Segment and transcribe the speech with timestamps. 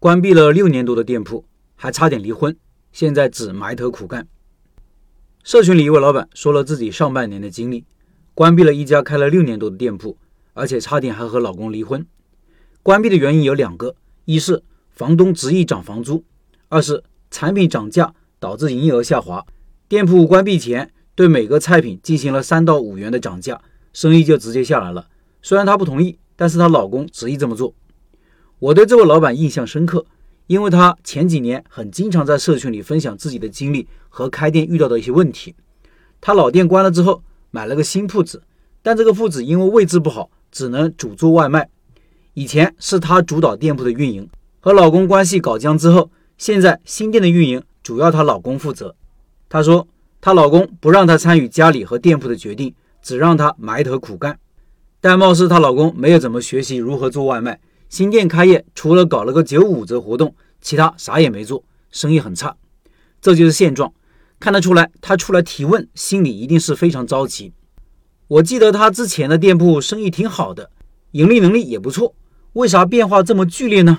[0.00, 1.44] 关闭了六年多的店铺，
[1.76, 2.56] 还差点离婚，
[2.90, 4.26] 现在只埋头苦干。
[5.44, 7.84] 社群里一位老板说了自己上半年的经历：
[8.32, 10.16] 关闭了一家开了六年多的店铺，
[10.54, 12.06] 而且差点还和老公离婚。
[12.82, 13.94] 关闭的原因有两个：
[14.24, 16.24] 一是房东执意涨房租，
[16.70, 19.44] 二是产品涨价导致营业额下滑。
[19.86, 23.60] 店铺关闭前，对每个菜品进行了三到五元的涨价，
[23.92, 25.08] 生意就直接下来了。
[25.42, 27.74] 虽然她不同意，但是她老公执意这么做。
[28.60, 30.04] 我对这位老板印象深刻，
[30.46, 35.54] 因为他前几年很经常在社群里分享自己的经历和开店遇到的一些问题。
[36.20, 38.42] 他老店关了之后，买了个新铺子，
[38.82, 41.70] 但这个铺子因为位置不好，只能主做外卖。
[42.34, 44.28] 以前是他主导店铺的运营，
[44.60, 48.94] 和老公关系搞僵之后，现在新店的运营主要她老公负责。
[49.48, 49.88] 她说，
[50.20, 54.38] 她老公不让她参与家里和店铺的决定，只让她埋头苦干。
[55.00, 57.58] 但貌似她老公没有怎么学习如何做外卖。
[57.90, 62.56] 新店开业，除了搞了个九五折活动，其他啥也没做，生意很差。
[63.20, 63.92] 这就是现状，
[64.38, 67.52] 看得出来，他出来提问，心里一定是非常着急。
[68.28, 70.70] 我记得他之前的店铺生意挺好的，
[71.10, 72.14] 盈利能力也不错，
[72.52, 73.98] 为啥变化这么剧烈呢？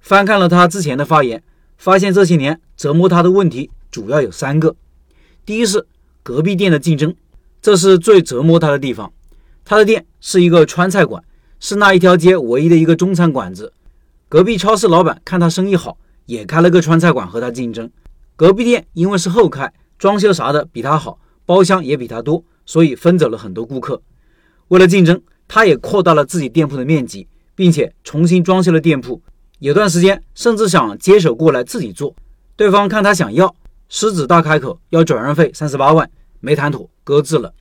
[0.00, 1.40] 翻看了他之前的发言，
[1.76, 4.74] 发现这些年折磨他的问题主要有三个。
[5.46, 5.86] 第一是
[6.24, 7.14] 隔壁店的竞争，
[7.62, 9.12] 这是最折磨他的地方。
[9.64, 11.22] 他的店是一个川菜馆。
[11.60, 13.72] 是那一条街唯一的一个中餐馆子，
[14.28, 17.90] 隔壁超市老板看他生意好，也开了个川菜馆和他竞争。
[18.36, 24.00] 隔壁店因为是后开，装修啥的比他好，包厢也比他多，所以分走了很多顾客。
[24.68, 29.20] 为了竞争，他也扩大了自己店铺的面积，并且重新装修了店铺。
[29.58, 32.14] 有段时间甚至想接手过来自己做，
[32.54, 33.52] 对方看他想要，
[33.88, 37.52] 狮子大开口要转让费三十八万，没谈妥，搁置了。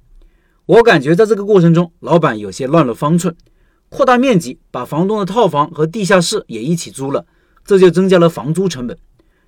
[0.67, 3.35] 我感觉在这个过程中，老板有些乱了方寸。
[3.89, 7.25] 扩大面积，把房东的套房和地下室也一起租了，
[7.65, 8.97] 这就增加了房租成本。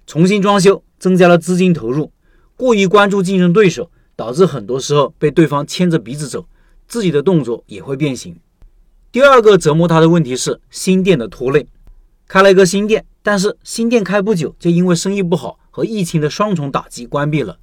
[0.07, 2.11] 重新装修，增加了资金投入。
[2.55, 6.47] 过于关注竞争对手，导致很多时候被对方牵着鼻子走，
[6.87, 8.37] 自己的动作也会变形。
[9.11, 11.67] 第二个折磨他的问题是新店的拖累。
[12.27, 17.57] 开了一个新店，但是新店开不久就因为生意不好和疫情的双重打击关闭了。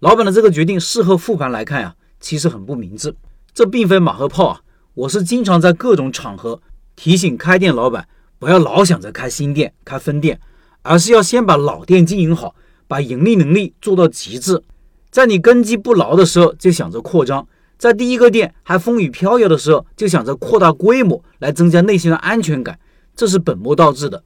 [0.00, 3.14] 老板的这个决定，事后复盘来看呀，其实很不明智。
[3.54, 4.60] 这并非马后炮啊。
[4.94, 6.60] 我是经常在各种场合
[6.96, 8.06] 提醒开店老板，
[8.38, 10.38] 不要老想着开新店、开分店，
[10.82, 12.54] 而是要先把老店经营好，
[12.86, 14.62] 把盈利能力做到极致。
[15.10, 17.42] 在你根基不牢的时候，就想着扩张；
[17.78, 22.78] 在第一个店还风雨飘摇的时候，就想着扩大规模来增加内心的安全感，
[23.16, 24.22] 这是本末倒置的。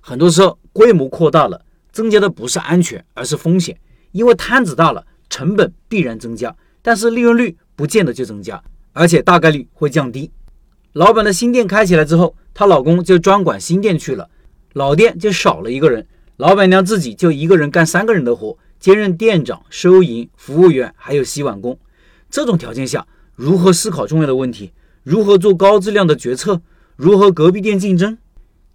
[0.00, 3.78] 很多时候，规模扩大了，增加的不是安全，而是风险，
[4.12, 8.62] 因为摊子大了，成本必然增加，但是利润率不见得就增加。
[8.92, 10.30] 而且大概率会降低。
[10.92, 14.28] 老板的新店开起来之后，她老公就专管新店去了，
[14.72, 16.06] 老店就少了一个人，
[16.36, 21.78] 老板娘自己就一个人干三个人的活，兼任店长、收银、服务员，还有洗碗工。
[22.28, 24.72] 这种条件下，如何思考重要的问题？
[25.02, 26.60] 如何做高质量的决策？
[26.96, 28.18] 如何隔壁店竞争？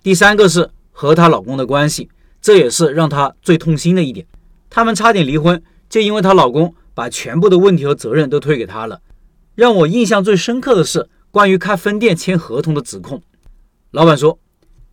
[0.01, 2.09] 第三个是和她老公的关系，
[2.41, 4.25] 这也是让她最痛心的一点。
[4.69, 9.01] 他们差点离婚，就因为她老公把全部的问题和责任都推给她了。
[9.55, 13.21] 让我印象最深刻的是关于开分店签合同的指控。
[13.91, 14.37] 老板说，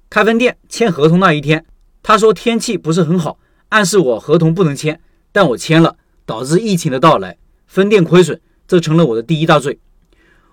[0.09, 1.67] 开分店签合同那一天，
[2.03, 3.39] 他说天气不是很好，
[3.71, 5.01] 暗示我合同不能签，
[5.33, 7.37] 但我签了，导致疫情的到来，
[7.67, 9.81] 分店亏损，这成了我的第一大罪。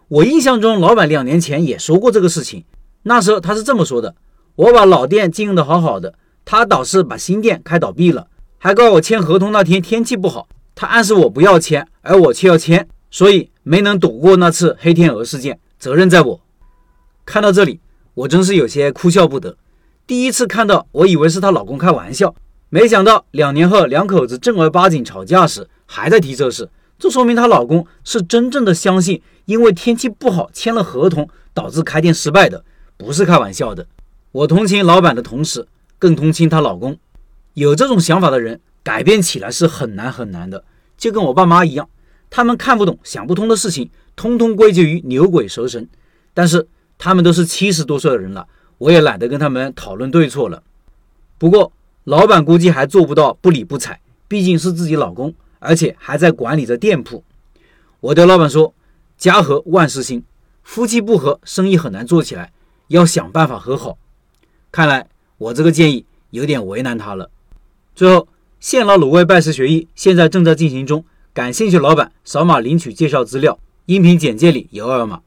[0.08, 2.66] 我印象中，老板两年前也说过这个事情，
[3.03, 4.16] 那时候他是这么说的：
[4.56, 8.28] 我把老店经营的好好的，他倒是把新店开倒闭了，
[8.58, 13.50] 还告我签合同那天天气不好，他暗示我不要签，而我却要签，所以。
[13.62, 16.42] 没能躲过那次黑天鹅事件，责任在我。
[17.24, 17.80] 看到这里，
[18.16, 19.56] 我真是有些哭笑不得。
[20.08, 22.34] 第一次看到，我以为是她老公开玩笑，
[22.69, 26.68] 没想到两年后两口子正儿八经吵架时还在提这事，
[26.98, 32.64] 这说明她老公是真正的相信，因为天气不好签了合同导致开店失败的，
[32.98, 33.86] 不是开玩笑的。
[34.31, 35.68] 我同情老板的同时，
[36.00, 36.98] 更同情她老公。
[37.54, 40.63] 有这种想法的人，改变起来是很难很难的，
[40.98, 41.88] 就跟我爸妈一样。
[42.30, 45.88] 他们看不懂、想不通的事情，通通归结于牛鬼蛇神。
[46.34, 46.68] 但是
[46.98, 48.48] 他们都是七十多岁的人了，
[48.78, 50.62] 我也懒得跟他们讨论对错了。
[51.38, 51.72] 不过
[52.04, 57.24] 老板估计还做不到不理不睬，毕竟是自己老公，而且还在管理着店铺。
[58.00, 58.74] 我对老板说
[59.18, 60.24] ：“家和万事兴，
[60.64, 62.52] 夫妻不和，生意很难做起来，
[62.88, 63.98] 要想办法和好。”
[64.72, 67.30] 看来我这个建议有点为难他了。
[67.96, 68.28] 最后，
[68.60, 71.04] 现捞卤味拜师学艺，现在正在进行中。
[71.31, 75.22] 感兴趣老板，扫码领取介绍资料，音频简介里有二维码。